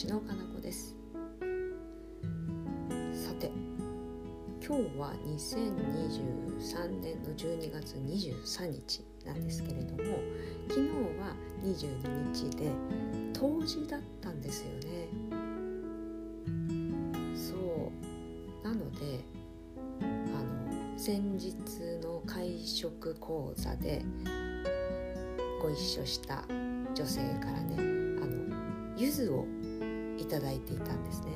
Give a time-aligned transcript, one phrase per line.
[0.00, 0.96] ちのかなこです。
[3.12, 3.52] さて
[4.66, 10.04] 今日は2023年の12月23日なんですけれども
[10.70, 10.88] 昨日
[11.20, 12.70] は22日で
[13.38, 15.08] 冬至だったんですよね。
[17.36, 18.66] そう。
[18.66, 19.22] なので
[20.00, 20.04] あ
[20.94, 21.54] の先日
[22.02, 24.02] の会食講座で
[25.60, 26.42] ご一緒した
[26.94, 27.80] 女性からねあ
[28.24, 29.59] の柚子を
[30.30, 31.32] いただいていたんですね。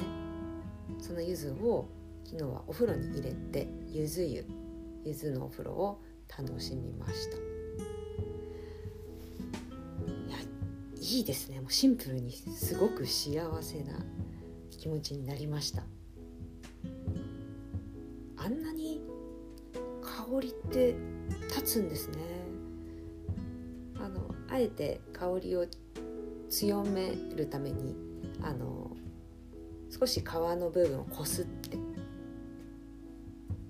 [1.00, 1.88] その柚子を
[2.24, 4.46] 昨日はお風呂に入れて柚子湯
[5.04, 6.00] 柚子のお風呂を
[6.38, 7.36] 楽しみました。
[10.06, 10.38] いや
[11.00, 11.60] いいですね。
[11.60, 13.98] もうシンプルにすごく幸せな
[14.70, 15.82] 気持ちになりました。
[18.36, 19.00] あんなに
[20.02, 20.94] 香りって
[21.48, 22.18] 立つんですね。
[23.96, 25.66] あのあえて香りを
[26.48, 28.90] 強めるためにあの
[29.90, 31.78] 少し皮の部分をこすって、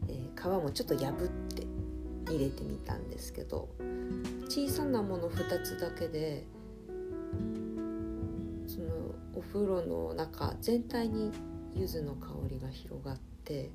[0.09, 1.15] えー、皮もちょっと破っ
[1.55, 1.67] て
[2.33, 3.69] 入れてみたんですけど
[4.49, 6.47] 小さなもの2つだけで
[8.67, 8.87] その
[9.35, 11.31] お風呂の中全体に
[11.75, 13.71] 柚子の香りが広がって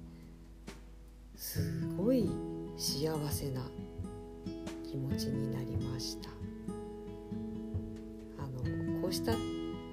[1.36, 2.30] すごい
[2.78, 3.62] 幸せな
[4.90, 6.30] 気持ちになりました。
[8.40, 9.34] あのこうした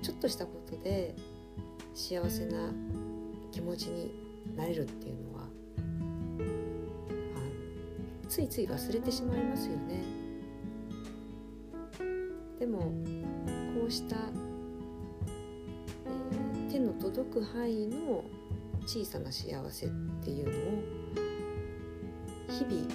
[0.07, 1.17] ちょっとしたことで
[1.93, 2.71] 幸せな
[3.51, 4.15] 気持ちに
[4.57, 5.49] なれるっていうのは
[7.35, 7.41] あ
[8.23, 10.05] のついつい忘れてしまいますよね。
[12.61, 12.83] でも
[13.75, 14.15] こうした、
[16.07, 18.23] えー、手の届く範囲の
[18.87, 19.89] 小さな幸せっ
[20.23, 20.53] ていうのを
[22.49, 22.87] 日々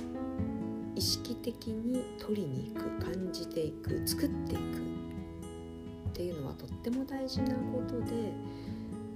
[0.96, 4.91] 意識的に取りに行く感じていく作っていく。
[6.22, 8.32] っていうのはとっても大事なことで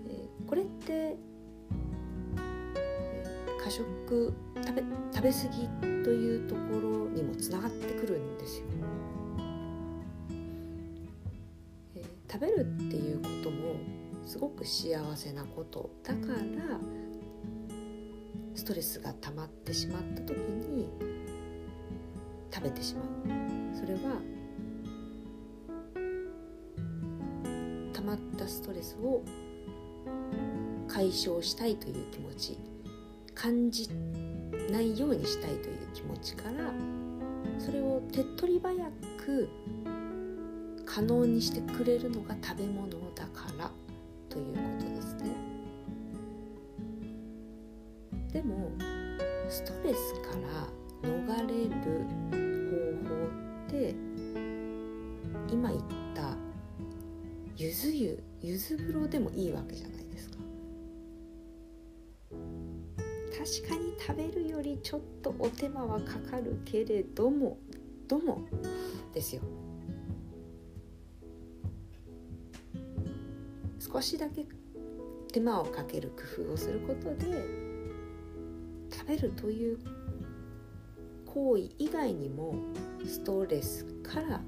[0.08, 1.18] えこれってえ
[3.64, 4.84] 過食食べ
[5.14, 5.38] 食べ過
[5.94, 8.66] ぎというところにもつながってくるんですよ。
[11.96, 13.76] えー、食べるっていうことも
[14.26, 16.80] すごく幸せなことだから
[18.56, 20.90] ストレスが溜まってしまった時に
[22.52, 23.06] 食べてしまう
[23.78, 24.34] それは
[28.06, 29.24] まったストレスを
[30.88, 32.58] 解消したいという気持ち
[33.34, 33.90] 感じ
[34.72, 36.72] ないようにしたいという気持ちから
[37.60, 38.74] それを手っ取り早
[39.18, 39.50] く
[40.86, 43.72] 可能にしてくれるのが食べ物だから
[44.30, 45.36] ということですね。
[48.32, 48.72] でも
[49.50, 51.70] ストレスから逃れる
[52.32, 53.16] 方法
[53.68, 53.96] って
[55.52, 56.05] 今言った
[57.58, 60.38] ゆず湯ゆず風呂でもいいわけじゃないですか。
[63.32, 67.58] 確かに食べるよりちょっとお手間はかかるけれども
[68.08, 68.42] ども
[69.14, 69.42] ですよ。
[73.80, 74.46] 少しだけ
[75.32, 77.46] 手間をかける工夫をすることで
[78.92, 79.80] 食べるという
[81.26, 82.56] 行為以外にも
[83.06, 84.42] ストレスから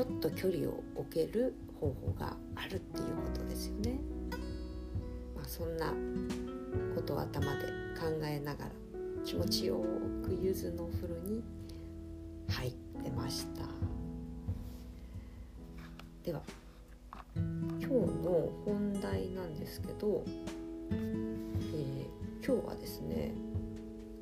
[0.00, 4.00] ちょっと距離を置ける方法があるっていうことですよね。
[5.36, 5.92] まあそんな
[6.94, 7.66] ことを頭で
[8.00, 8.70] 考えながら
[9.26, 9.84] 気持ちよ
[10.24, 11.42] く柚子のお風呂に
[12.48, 13.66] 入ってました
[16.24, 16.40] では
[17.34, 20.24] 今日の本題なんですけど、
[20.90, 23.34] えー、今日はですね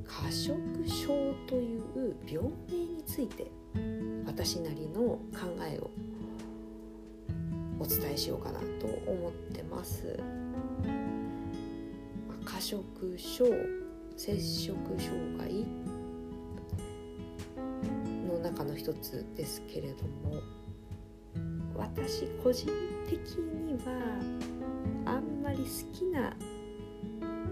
[0.05, 1.07] 過食症
[1.47, 3.58] という病名について
[4.39, 5.21] 私なりの考
[5.69, 5.91] えを
[7.81, 10.17] お伝えしようかなと思ってます。
[12.45, 13.47] 過食症
[14.17, 15.67] 摂食障害
[18.29, 20.41] の中の一つですけれども
[21.75, 22.71] 私個人
[23.11, 23.93] 的には
[25.05, 26.33] あんまり好きな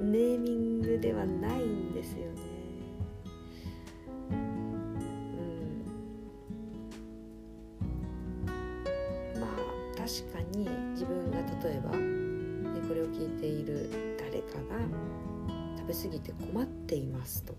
[0.01, 2.56] ネーミングではないんですよね。
[15.97, 17.55] 食べ過ぎて困っていますと。
[17.55, 17.59] こ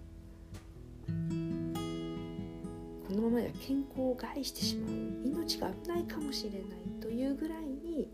[3.14, 4.92] のままでは健康を害してしまう。
[5.26, 6.62] 命が危ないかもしれない
[7.02, 8.08] というぐらいに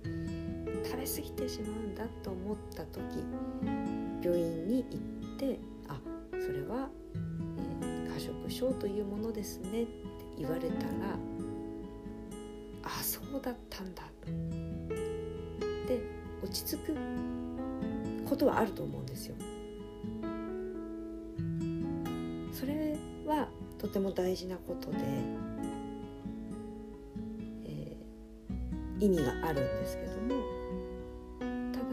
[0.86, 3.02] 食べ過ぎてしまうんだと思った時
[4.24, 4.98] 病院に行
[5.36, 5.60] って
[5.90, 6.00] あ
[6.32, 6.90] それは、
[7.82, 9.92] え、過食症というものですねって
[10.38, 10.92] 言われたら
[12.84, 14.28] あそうだったんだと。
[15.88, 16.02] で
[16.42, 16.96] 落ち着く
[18.30, 19.36] ことはあると思うんですよ。
[23.84, 24.98] とても大事なことで、
[27.66, 30.42] えー、意味があるんですけども
[31.74, 31.86] ただ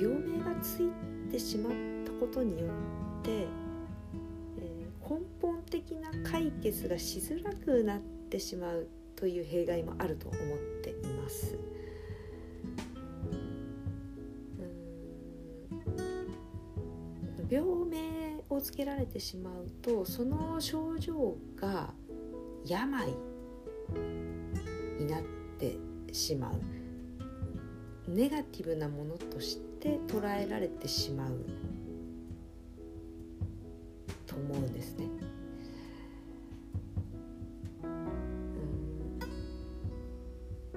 [0.00, 0.88] 病名がつい
[1.30, 1.72] てしまっ
[2.06, 2.68] たことによ
[3.20, 8.00] って、えー、根本的な解決がしづらくなっ
[8.30, 10.38] てしまうという弊害もあると思っ
[10.82, 11.58] ています。
[17.50, 17.79] 病
[18.50, 21.94] をつけられてしまうとその症状が
[22.66, 23.06] 病
[24.98, 25.22] になっ
[25.58, 25.76] て
[26.12, 26.54] しまう。
[28.08, 31.32] ネガティブなものとして捉えられてしまう。
[34.26, 35.06] と思うんですね。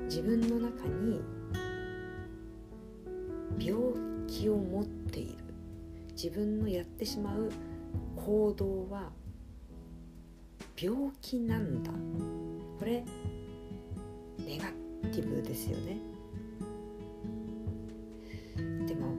[0.03, 1.21] 自分の中に
[3.57, 3.81] 病
[4.27, 5.42] 気を持っている。
[6.23, 7.51] 自分のやってしまう
[8.15, 9.11] 行動は
[10.81, 11.91] 病気なんだ
[12.79, 13.03] これ
[14.39, 14.67] ネガ
[15.09, 15.97] ティブですよね
[18.87, 19.17] でも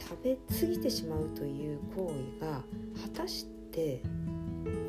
[0.00, 2.62] 食べ過ぎてしまうという行為が
[3.02, 4.00] 果たして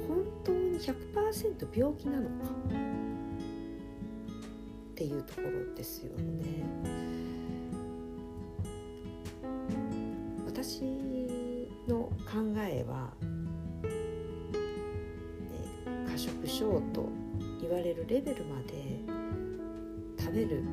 [0.08, 2.46] 本当に100%病気なのか
[4.92, 7.15] っていうところですよね。
[10.76, 10.82] 私
[11.88, 12.12] の考
[12.58, 13.14] えは、
[13.82, 13.90] ね、
[16.12, 17.08] 過食症と
[17.62, 19.00] 言われるレベルまで
[20.20, 20.66] 食べる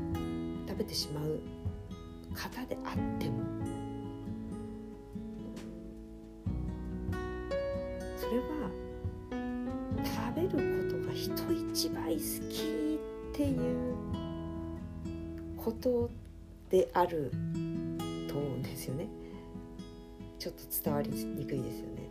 [0.66, 1.38] 食べてしまう
[2.34, 3.44] 方であっても
[8.16, 8.70] それは
[10.04, 11.32] 食べることが人
[11.70, 12.20] 一倍好
[12.50, 12.98] き
[13.30, 13.94] っていう
[15.56, 16.10] こと
[16.70, 17.30] である
[18.26, 19.21] と思うんですよね。
[20.42, 22.10] ちょっと伝わりにくいですよね。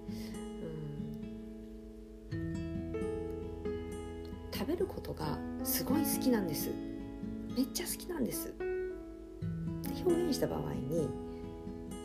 [2.31, 2.93] うん。
[4.53, 6.69] 食べることがすごい好きなんです。
[7.57, 8.47] めっちゃ好きなんです。
[8.47, 8.63] って
[10.05, 11.09] 表現した場合に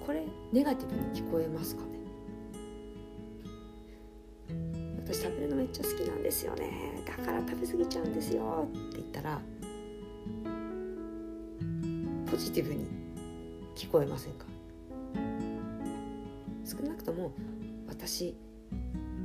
[0.04, 1.90] これネガティブに聞こえますかね？
[5.04, 7.04] 私食べるのめっちゃ好きなんですよね。
[7.06, 8.68] だから食べ過ぎちゃうんですよ。
[8.68, 9.40] って言ったら
[12.28, 12.84] ポジティブに
[13.76, 14.55] 聞こえませんか？
[16.66, 17.32] 少なくとも
[17.86, 18.36] 私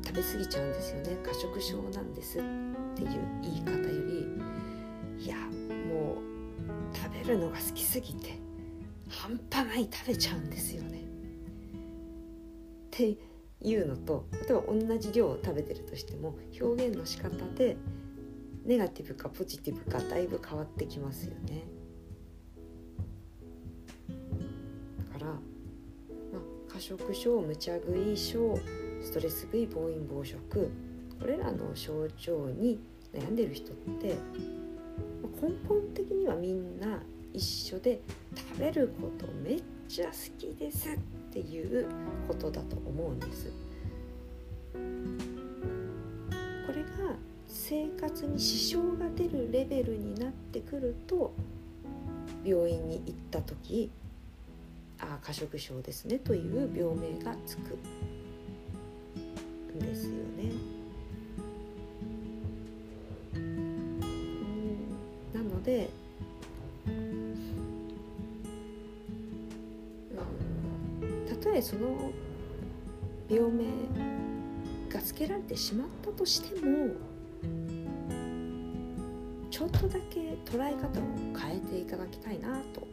[0.05, 2.41] 食べ過ぎちゃうんですよね過食症なんですっ
[2.95, 3.09] ていう
[3.41, 4.05] 言い方よ
[5.17, 8.39] りいやもう食べるのが好きすぎて
[9.09, 11.03] 半端ない食べちゃうんですよねっ
[12.91, 13.17] て
[13.61, 17.77] いうのと例えば同じ量を食べてるとしても表現の仕方で
[18.65, 21.63] ネガティブかポジティブかだいぶ変わってきますよね。
[26.97, 28.59] 食症無茶食い症
[29.01, 30.69] ストレス食い暴飲暴食
[31.21, 32.81] これらの症状に
[33.13, 34.17] 悩んでる人って
[35.41, 37.01] 根本的にはみんな
[37.33, 38.01] 一緒で
[38.35, 40.97] 食べることめっちゃ好きですっ
[41.31, 41.87] ていう
[42.27, 43.54] ことだと思うんです。
[44.73, 44.80] こ
[46.73, 47.16] れが
[47.47, 51.33] 生活に支障が出るレベルになってくると
[52.44, 53.89] 病院に行った時
[55.01, 57.77] あ過食症ですねという病名がつく
[59.75, 60.51] んですよね。
[65.33, 65.89] なので
[71.27, 72.11] たとえその
[73.29, 73.65] 病名
[74.89, 76.89] がつけられてしまったとしても
[79.49, 81.03] ちょっとだけ捉え方を
[81.37, 82.91] 変えていただきたいなと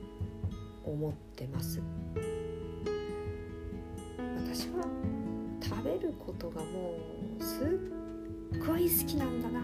[0.91, 1.81] 思ってます。
[4.17, 4.89] 私は
[5.63, 6.95] 食べることがも
[7.39, 7.67] うすっ
[8.67, 9.61] ごい好きなんだな。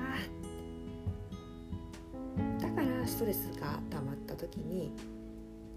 [2.61, 4.93] だからストレスが溜まった時に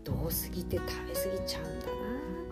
[0.04, 2.47] どうすぎて食べ過ぎちゃうんだな。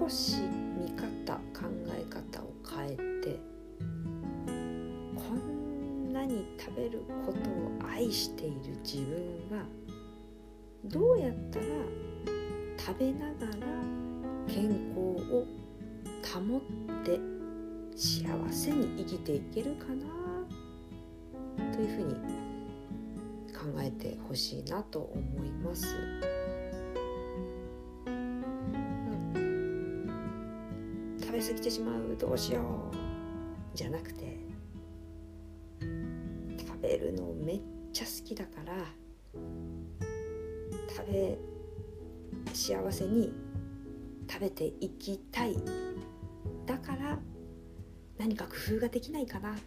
[0.00, 0.36] 少し
[0.78, 3.38] 見方考え方を変えて
[5.14, 9.66] こんなに食べることを愛している自分は
[10.86, 11.66] どうやったら
[12.78, 13.66] 食べながら
[14.48, 15.00] 健康
[15.34, 15.44] を
[16.24, 16.60] 保っ
[17.04, 17.20] て
[17.94, 20.06] 幸せに生きていけるかな
[21.74, 22.14] というふうに
[23.52, 26.39] 考えてほしいなと思います。
[31.40, 34.36] 食べ過ぎてしまうどうしようじゃなくて
[35.80, 37.60] 食べるのめっ
[37.94, 38.74] ちゃ好きだから
[40.94, 41.38] 食べ
[42.52, 43.32] 幸せに
[44.30, 45.56] 食べていきたい。
[46.66, 47.18] だから
[48.18, 49.52] 何か工夫ができないかな。
[49.52, 49.62] って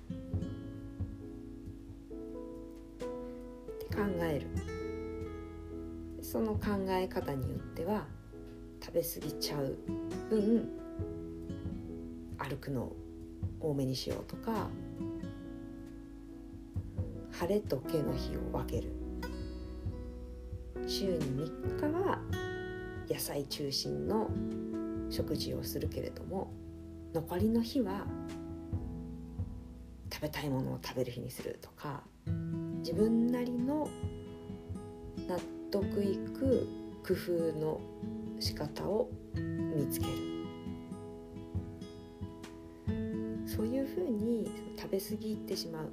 [3.96, 4.48] 考える。
[6.22, 8.06] その考え方によっては
[8.80, 9.75] 食べ過ぎちゃう
[10.30, 10.70] 分
[12.44, 12.92] 歩くの
[13.60, 14.70] 多めにしようとか
[17.32, 18.92] 晴れと毛の日を分ける。
[20.86, 22.20] 週に3日は
[23.10, 24.30] 野菜中心の
[25.10, 26.52] 食事をするけれども
[27.14, 28.06] 残りの日は
[30.12, 32.04] 食べたいものを食べる日にするとか
[32.80, 33.88] 自分なりの
[35.28, 35.40] 納
[35.72, 36.68] 得いく
[37.08, 37.80] 工夫の
[38.40, 40.33] 仕方を見つける。
[43.56, 45.92] そういうふうに食べ過ぎてしまう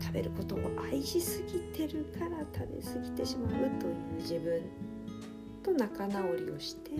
[0.00, 0.58] 食べることを
[0.90, 4.62] 愛しすぎてるから食べ過ぎてしまうという自分
[5.62, 6.90] と仲直りをして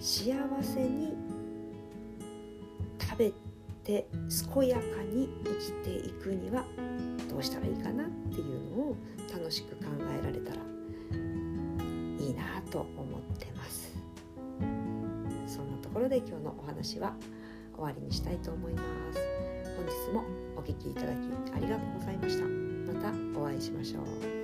[0.00, 0.32] 幸
[0.62, 1.14] せに
[3.00, 3.32] 食べ
[3.82, 4.06] て
[4.54, 6.64] 健やかに生きていくには
[7.28, 8.96] どうしたらいいかなっていうのを
[9.32, 9.86] 楽しく考
[10.20, 10.60] えられたら
[12.24, 13.97] いいなと思ってます。
[15.58, 17.16] そんなところで今日のお話は
[17.74, 19.18] 終わりにしたいと思います。
[19.76, 20.24] 本日も
[20.56, 21.16] お聴きいただき
[21.52, 22.44] ありがとうございました。
[22.92, 24.37] またお会いしましょう。